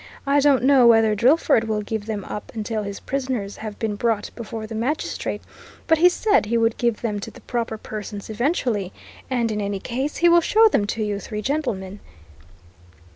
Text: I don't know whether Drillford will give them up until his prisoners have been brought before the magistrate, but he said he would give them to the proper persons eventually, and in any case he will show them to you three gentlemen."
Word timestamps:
I 0.25 0.39
don't 0.39 0.63
know 0.63 0.87
whether 0.87 1.13
Drillford 1.13 1.65
will 1.65 1.83
give 1.83 2.07
them 2.07 2.25
up 2.25 2.51
until 2.55 2.81
his 2.81 2.99
prisoners 2.99 3.57
have 3.57 3.77
been 3.77 3.95
brought 3.95 4.31
before 4.35 4.65
the 4.65 4.73
magistrate, 4.73 5.43
but 5.85 5.99
he 5.99 6.09
said 6.09 6.47
he 6.47 6.57
would 6.57 6.75
give 6.79 7.01
them 7.01 7.19
to 7.19 7.29
the 7.29 7.41
proper 7.41 7.77
persons 7.77 8.27
eventually, 8.27 8.91
and 9.29 9.51
in 9.51 9.61
any 9.61 9.79
case 9.79 10.17
he 10.17 10.27
will 10.27 10.41
show 10.41 10.67
them 10.69 10.87
to 10.87 11.03
you 11.03 11.19
three 11.19 11.43
gentlemen." 11.43 11.99